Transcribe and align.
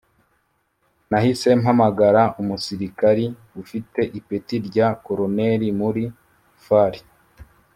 nahise 1.09 1.47
mpamagara 1.61 2.21
umusirikari 2.41 3.25
ufite 3.61 4.01
ipeti 4.17 4.55
rya 4.67 4.87
koloneli 5.05 5.67
muri 5.79 6.03
far, 6.65 6.93